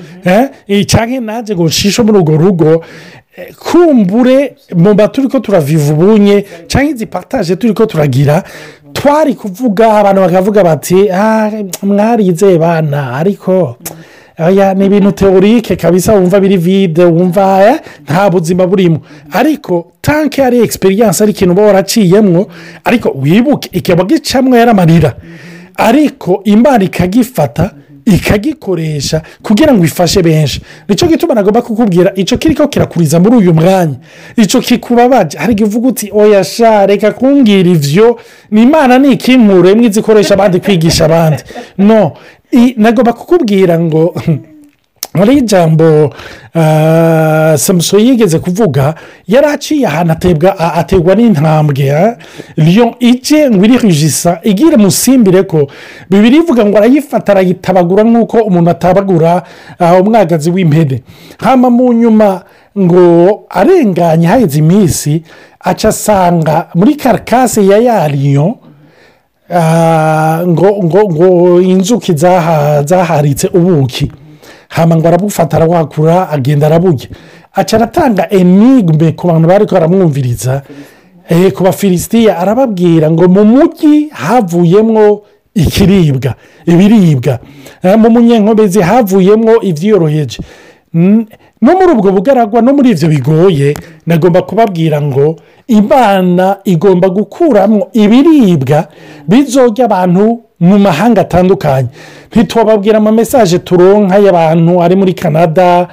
cyangwa 0.88 1.20
nanjye 1.22 1.56
ngo 1.56 1.64
ushishe 1.64 2.02
muri 2.02 2.18
urwo 2.18 2.38
rugo 2.38 2.84
kumbure 3.60 4.56
mu 4.76 4.96
turi 5.12 5.28
ko 5.28 5.40
turaviva 5.40 5.94
ubunye 5.94 6.46
cyangwa 6.68 6.92
izi 6.92 7.06
pataje 7.06 7.56
turi 7.56 7.74
ko 7.74 7.86
turagira 7.86 8.44
twari 8.94 9.36
kuvuga 9.36 9.98
abantu 10.00 10.22
bakavuga 10.22 10.64
bati 10.64 11.10
mwarize 11.84 12.58
bana 12.58 13.14
ariko 13.16 13.78
ni 14.76 14.86
ibintu 14.86 15.12
teorike 15.12 15.76
kabisa 15.76 16.14
wumva 16.14 16.40
biri 16.40 16.58
vide 16.58 17.06
wumva 17.06 17.80
nta 18.06 18.30
buzima 18.30 18.68
burimo. 18.68 19.00
Ariko 19.32 19.92
tanke 20.02 20.44
ari 20.44 20.58
egisperiyanse 20.60 21.24
ari 21.24 21.32
ikintu 21.32 21.54
uba 21.54 21.62
waraciyemo 21.62 22.48
ariko 22.84 23.10
wibuke 23.22 23.70
ikaba 23.72 24.04
gicamwo 24.04 24.58
yaramarira. 24.58 25.14
Ariko 25.78 26.42
imana 26.46 26.84
ikagifata 26.84 27.72
ikagikoresha 28.06 29.22
kugira 29.44 29.74
ngo 29.74 29.86
ifashe 29.86 30.22
benshi. 30.22 30.62
Nicyo 30.88 31.08
gituma 31.08 31.34
nagomba 31.34 31.62
kukubwira 31.62 32.12
icyo 32.16 32.38
kiri 32.38 32.56
ko 32.56 32.68
kirakuriza 32.68 33.20
muri 33.20 33.36
uyu 33.36 33.54
mwanya. 33.54 33.96
Icyo 34.38 34.62
kikubabaje. 34.62 35.38
Hari 35.38 35.52
igihe 35.54 35.68
uvuga 35.68 35.88
uti 35.88 36.10
oya 36.14 36.44
sha 36.44 36.86
reka 36.86 37.12
kumbwira 37.12 37.70
ibyo 37.70 38.20
ni 38.52 38.64
imana 38.64 38.98
ni 39.00 39.12
ikinkure 39.12 39.72
imwe 39.72 39.86
izikoresha 39.88 40.34
abandi 40.34 40.60
kwigisha 40.60 41.06
abandi. 41.06 41.44
No 41.78 42.12
nagomba 42.78 43.14
kukubwira 43.14 43.80
ngo 43.80 44.16
muri 45.16 45.38
ijambo 45.38 46.14
samuso 47.58 48.00
yigeze 48.00 48.40
kuvuga 48.40 48.96
yari 49.28 49.48
aciye 49.48 49.88
ahantu 49.88 50.14
ategwa 50.80 51.16
n'intambwe 51.16 52.18
riyo 52.58 52.96
ije 53.00 53.50
ngo 53.50 53.66
irihijisa 53.66 54.40
igire 54.44 54.78
musimbire 54.78 55.44
ko 55.44 55.68
bibiri 56.10 56.38
ivuga 56.38 56.66
ngo 56.66 56.78
arayifata 56.78 57.32
arayitabagura 57.32 58.04
nk'uko 58.04 58.38
umuntu 58.38 58.70
atabagura 58.72 59.44
umwagazi 60.02 60.50
w'impene 60.52 61.04
hano 61.38 61.70
mu 61.70 61.94
nyuma 61.94 62.42
ngo 62.80 63.04
arenganye 63.50 64.28
haheze 64.28 64.60
iminsi 64.60 65.24
aca 65.60 65.86
asanga 65.90 66.68
muri 66.76 66.96
karakase 66.96 67.62
ya 67.66 67.78
yariyo 67.78 68.58
ngo 70.48 70.70
ngo 70.84 71.02
ngo 71.14 71.62
inzuki 71.62 72.14
zaharitse 72.86 73.48
ubuki. 73.54 74.12
Ngo 74.82 75.08
arabufata 75.08 75.58
arawakura 75.58 76.30
agenda 76.30 76.68
araburya. 76.68 77.08
Aca 77.54 77.74
aratanga 77.78 78.30
enigme 78.30 79.12
ku 79.12 79.28
bantu 79.28 79.48
bari 79.48 79.66
baramwumviriza. 79.66 80.62
Ku 81.56 81.64
bafilisitiya 81.64 82.38
arababwira 82.38 83.12
ngo 83.12 83.28
mu 83.28 83.46
mujyi 83.46 84.10
havuyemo 84.12 85.22
ikiribwa 85.56 86.36
ibiribwa. 86.66 87.40
Mu 87.98 88.10
munyenkomezi 88.10 88.82
havuyemo 88.82 89.62
ibyiyoroheje 89.62 90.40
no 90.94 91.72
muri 91.80 91.92
ubwo 91.96 92.12
bugaragwa 92.12 92.62
no 92.62 92.74
muri 92.74 92.90
ibyo 92.92 93.08
bigoye 93.10 93.74
nagomba 94.06 94.42
kubabwira 94.42 95.02
ngo 95.02 95.36
imana 95.68 96.58
igomba 96.64 97.10
gukuramo 97.10 97.88
ibiribwa 97.94 98.88
bizojya 99.28 99.86
abantu 99.86 100.40
mu 100.60 100.80
mahanga 100.80 101.22
atandukanye. 101.22 101.88
Ntitubabwira 102.32 102.98
amamesaje 102.98 103.60
turonka 103.60 104.18
y'abantu 104.18 104.82
ari 104.84 104.96
muri 104.96 105.14
canada 105.14 105.88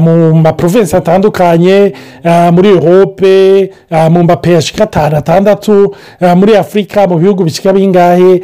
mu 0.00 0.34
maprovensi 0.34 0.96
atandukanye 0.96 1.92
muri 2.52 2.68
europe 2.68 3.70
mu 4.10 4.22
mapeyashika 4.24 4.84
atanu 4.84 5.16
atandatu 5.16 5.94
muri 6.36 6.56
afurika 6.56 7.06
mu 7.06 7.18
bihugu 7.18 7.44
bishyika 7.44 7.72
bingahe. 7.72 8.42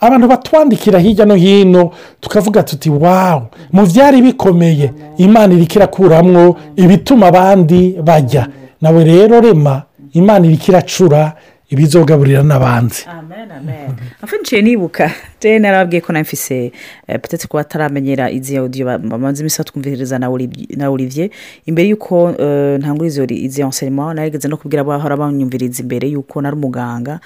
Abantu 0.00 0.28
batwandikira 0.28 0.98
hirya 0.98 1.24
no 1.26 1.34
hino 1.34 1.90
tukavuga 2.20 2.62
tuti 2.62 2.90
wawu 2.90 3.42
mu 3.72 3.86
byari 3.86 4.22
bikomeye 4.22 4.90
imana 5.16 5.54
iri 5.54 5.66
irakuramwo 5.76 6.56
ibituma 6.76 7.26
abandi 7.26 7.96
bajya 8.04 8.46
nawe 8.80 9.04
rero 9.04 9.40
rema 9.40 9.82
imana 10.12 10.46
iri 10.46 10.58
iracura 10.68 11.32
ibizogaburira 11.70 12.42
n'abandi. 12.42 13.04
Amen 13.06 13.50
amen. 13.52 13.92
Afe 14.22 14.36
nciye 14.40 14.62
nibuka 14.62 15.10
je 15.40 15.58
narababwiye 15.58 16.00
ko 16.00 16.12
namfise 16.12 16.72
eh, 17.08 17.18
peut-être 17.20 17.46
ko 17.48 17.58
bataramenyera 17.58 18.30
izi 18.30 18.56
audio 18.56 18.86
ba- 18.86 18.98
bamaze 18.98 19.40
imisi 19.42 19.58
batwumviriza 19.58 20.18
na 20.18 20.28
Oli- 20.30 20.76
na 20.76 20.88
olivier 20.90 21.28
imbere 21.66 21.88
y'uko 21.88 22.32
eh, 22.38 22.78
ntangura 22.80 23.06
izo 23.06 23.24
izi 23.28 23.60
enseignement 23.60 24.16
narigeze 24.16 24.48
no 24.48 24.56
kubwira 24.56 24.80
abahora 24.80 25.16
banyumviriza 25.16 25.82
imbere 25.82 26.08
y'uko 26.08 26.40
nari 26.40 26.56
umuganga 26.56 27.20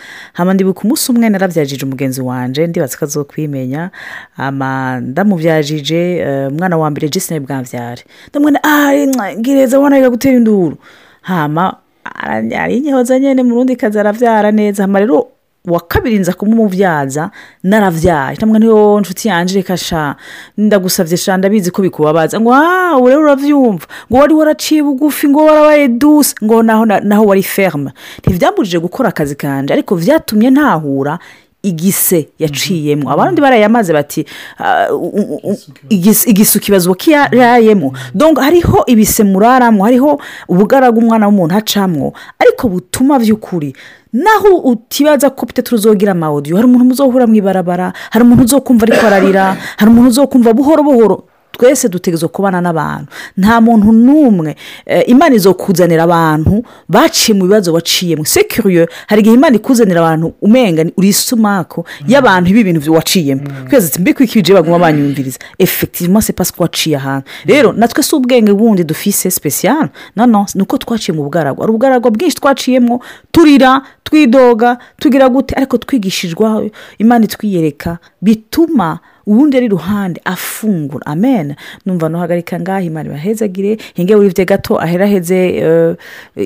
ndibuka 0.55 0.81
umunsi 0.85 1.13
umwe 1.13 1.29
naravyajije 1.31 1.87
umugenzi 1.87 2.21
wanje 2.21 2.67
ndibaza 2.67 2.99
ko 2.99 3.05
azokwimenya 3.05 3.91
ama 4.37 5.01
ndamuvyajije 5.01 6.17
eh, 6.19 6.49
umwana 6.51 6.77
wa 6.79 6.91
mbere 6.91 7.09
je 7.09 7.21
sinari 7.21 7.45
bwamvyare 7.47 8.03
ndamwene 8.31 8.59
ah 8.63 8.91
ngireza 9.39 9.79
wana 9.79 9.97
yiga 9.97 10.11
gutera 10.11 10.37
induru. 10.37 10.77
Hama 11.23 11.77
arinyehoza 12.15 13.19
nyene 13.19 13.43
mu 13.43 13.55
rundi 13.55 13.77
kazi 13.77 13.99
aravyara 13.99 14.51
neza. 14.51 14.83
Hama 14.83 14.99
rero 14.99 15.27
wa 15.65 15.81
kabiri 15.81 16.19
nza 16.19 16.33
kumumuvyaza 16.33 17.31
naravyaye. 17.63 18.37
Namwe 18.41 18.59
niyo 18.59 19.01
nshuti 19.01 19.29
yanje 19.29 19.55
reka 19.55 19.77
sha 19.77 20.17
ndagusavye 20.59 21.17
sha 21.17 21.37
ndabizi 21.37 21.71
ko 21.71 21.83
bikubabaza. 21.83 22.41
Ngo 22.41 22.55
ah 22.55 22.97
ubu 22.99 23.09
rero 23.09 23.21
uravyumva. 23.21 23.87
Ngo 24.11 24.19
wari 24.19 24.35
waraciye 24.35 24.83
bugufi 24.83 25.29
ngo 25.29 25.45
warabaye 25.45 25.89
douce. 25.89 26.35
Ngo 26.45 26.63
naho 26.63 26.85
naho 26.87 27.25
wari 27.25 27.43
ferme. 27.43 27.91
Ntivyambujije 28.19 28.79
gukora 28.79 29.09
akazi 29.09 29.35
kanje 29.35 29.73
ariko 29.73 29.95
vyatumye 29.97 30.51
ntahura. 30.51 31.19
Igise 31.63 32.29
yaciyemo. 32.39 33.11
Abandi 33.11 33.41
barayamaze 33.41 33.93
bati 33.93 34.27
ah, 34.59 34.89
u- 34.93 35.13
u- 35.23 35.41
u- 35.51 35.59
igis- 35.91 36.27
igisu 36.29 36.61
kibazo 36.61 36.95
kiyarayemo. 36.95 37.93
Donc 38.15 38.39
hariho 38.39 38.85
ibise 38.87 39.25
muraramwo 39.25 39.85
hariho 39.85 40.21
ubugaraga 40.49 40.99
umwana 40.99 41.27
w'umuntu 41.27 41.55
acamwo. 41.57 42.13
Ariko 42.39 42.69
butuma 42.69 43.19
vy'ukuri 43.19 43.75
naho 44.13 44.49
utibaza 44.69 45.31
ko 45.31 45.47
pete 45.47 45.75
uzogira 45.75 46.13
amawodiyo 46.13 46.57
hari 46.57 46.69
umuntu 46.69 46.85
muzohura 46.85 47.27
mu 47.27 47.35
ibarabara 47.35 47.93
hari 48.11 48.25
umuntu 48.25 48.45
uzokumva 48.45 48.85
ariko 48.87 49.07
ararira 49.07 49.57
hari 49.79 49.91
umuntu 49.91 50.09
uzokumva 50.11 50.53
buhoro 50.53 50.83
buhoro. 50.83 51.25
Twese 51.53 51.89
dutegerezwa 51.89 52.29
kubana 52.29 52.61
n'abantu. 52.61 53.07
Nta 53.37 53.61
muntu 53.61 53.93
n'umwe 53.93 54.57
eh, 54.87 55.03
imana 55.07 55.35
izokuzanira 55.35 56.03
abantu 56.03 56.65
baciye 56.89 57.39
mu 57.39 57.45
bibazo 57.45 57.73
waciyemo. 57.73 58.25
Sekiriyo 58.25 58.89
hari 59.07 59.21
igihe 59.21 59.35
imana 59.37 59.57
ikuzanira 59.57 60.01
abantu 60.01 60.33
umenga 60.43 60.85
ni- 60.85 60.93
uri 60.97 61.09
isumako 61.09 61.85
y'abantu 62.09 62.51
ibi 62.51 62.65
bintu 62.65 62.93
waciyemo. 62.93 63.43
Twese 63.71 63.87
ati 63.87 64.01
mbikwikije 64.01 64.55
baguma 64.55 64.79
banyumviriza. 64.79 65.39
Effectivement 65.59 66.21
c'est 66.25 66.37
parce 66.37 66.51
que 66.53 66.63
waciye 66.63 66.97
ahantu. 66.97 67.27
Rero 67.47 67.73
natwe 67.73 68.03
si 68.03 68.15
ubwenge 68.15 68.53
bundi 68.53 68.85
dufise 68.85 69.31
special 69.31 69.89
no 70.17 70.27
no 70.27 70.47
ni 70.55 70.63
uko 70.63 70.79
twaciye 70.79 71.17
mu 71.17 71.23
bugaragwa. 71.25 71.63
Hari 71.65 71.71
ubugaragwa 71.71 72.11
bwinshi 72.11 72.37
twaciyemo 72.37 73.01
turira 73.33 73.83
twidoga 74.05 74.79
tugira 74.99 75.29
gute? 75.29 75.55
Ariko 75.55 75.79
twigishijwe 75.79 76.71
imana 76.99 77.25
itwiyereka 77.25 77.99
bituma 78.23 78.99
uwundi 79.27 79.57
ari 79.57 79.67
iruhande 79.67 80.21
afungura. 80.25 81.07
Amen. 81.07 81.55
Numva 81.87 82.09
nuhagarika 82.09 82.61
ngaho 82.61 82.81
imana 82.81 83.09
ibahezagire. 83.09 83.77
Hinge 83.95 84.15
wivye 84.15 84.45
gato 84.45 84.81
aheraheze 84.81 85.49
eh, 85.57 85.97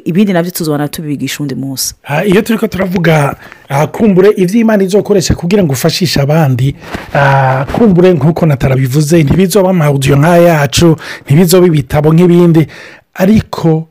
ibindi 0.04 0.32
navyo 0.32 0.50
tuzobana 0.50 0.88
tubibigisha 0.88 1.42
undi 1.42 1.54
munsi. 1.54 1.94
Iyo 2.26 2.42
turi 2.42 2.58
ko 2.58 2.66
turavuga 2.66 3.36
ah, 3.68 3.86
kumbure 3.86 4.30
ibyo 4.36 4.60
imana 4.60 4.82
izokoresha 4.84 5.34
kugira 5.34 5.64
ngo 5.64 5.72
ufashishe 5.72 6.20
abandi 6.20 6.76
ah, 7.14 7.64
kumbure 7.72 8.12
nk'uko 8.12 8.46
natarabivuze 8.46 9.22
ntibizoba 9.22 9.70
amawudiyo 9.70 10.16
nk'aya 10.16 10.42
yacu 10.48 10.96
ntibizoba 11.26 11.66
ibitabo 11.66 12.12
nk'ibindi. 12.14 12.66
Ariko 13.14 13.88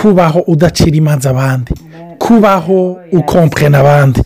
kubaho 0.00 0.40
udacira 0.46 0.96
imanza 0.96 1.30
abandi. 1.30 1.72
Kubaho 2.18 2.96
ukomprena 3.12 3.78
abandi. 3.80 4.20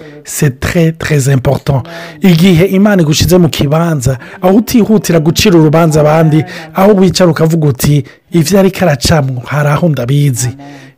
Très 0.60 0.92
très 0.92 1.28
important. 1.32 1.82
Igihe 2.22 2.64
imana 2.66 3.02
igushyize 3.02 3.38
mu 3.38 3.48
kibanza 3.48 4.18
aho 4.42 4.56
utihutira 4.56 5.18
gucira 5.20 5.58
urubanza 5.58 6.00
abandi 6.00 6.44
aho 6.74 6.90
wicara 6.94 7.30
ukavuga 7.30 7.68
uti 7.68 8.04
ibyo 8.32 8.58
ariko 8.60 8.78
aracamwo 8.84 9.42
hari 9.46 9.68
aho 9.68 9.88
ndabizi. 9.88 10.50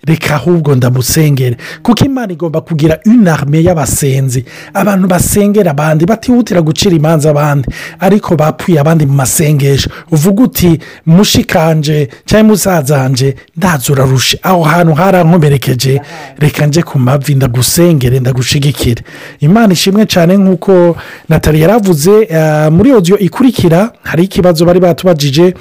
Reka 0.06 0.35
ahubwo 0.35 0.75
ndamusengere 0.75 1.56
kuko 1.82 2.04
imana 2.04 2.32
igomba 2.32 2.61
kugira 2.61 2.99
inarme 3.04 3.62
y'abasenzi. 3.62 4.44
Abantu 4.75 5.09
basengera 5.09 5.71
abandi 5.71 6.06
batihutira 6.06 6.61
gucira 6.62 6.97
imanza 6.97 7.30
abandi. 7.30 7.68
Ariko 8.00 8.37
bapfuye 8.37 8.80
abandi 8.80 9.06
mu 9.06 9.12
masengesho. 9.12 9.90
Uvuga 10.11 10.42
uti 10.42 10.78
mushikanje 11.06 12.09
cyangwa 12.26 12.49
musazanje 12.50 13.37
ndaza 13.56 13.92
urarushe 13.92 14.38
aho 14.42 14.62
hantu 14.62 14.92
harankomerekeje. 14.94 16.00
Reka 16.38 16.66
nje 16.66 16.82
ku 16.82 16.99
mavi 16.99 17.35
ndagusengere 17.35 18.21
ndagushigikire. 18.21 19.02
Imana 19.40 19.73
ishimwe 19.73 20.06
cyane 20.06 20.37
nk'uko 20.37 20.97
natali 21.28 21.61
yaravuze 21.61 22.26
eh, 22.30 22.73
muri 22.73 22.92
odiyo 22.92 23.18
ikurikira 23.18 23.92
hari 24.03 24.24
ikibazo 24.24 24.64
bari 24.64 24.81
batubajije 24.81 25.55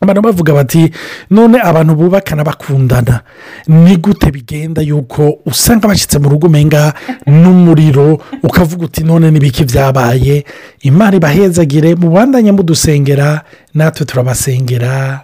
abantu 0.00 0.22
bavuga 0.22 0.52
bati 0.54 0.90
none 1.30 1.58
abantu 1.60 1.94
bubakana 1.94 2.44
bakundana. 2.44 3.20
Ni 3.68 3.96
gute 3.96 4.30
bigenda 4.30 4.82
yuko 4.82 5.38
usanga 5.46 5.88
bashyitse 5.88 6.18
mu 6.18 6.28
rugo 6.28 6.46
umenga 6.46 6.94
n'umuriro 7.26 8.20
ukavuga 8.42 8.84
uti 8.84 9.04
none 9.04 9.30
n'ibiki 9.30 9.64
byabaye 9.64 10.44
imana 10.80 11.16
ibahezagire 11.16 11.94
mubandanye 11.94 12.52
mudusengera 12.52 13.42
natwe 13.74 14.06
turabasengera. 14.06 15.20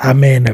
Amen. 0.00 0.44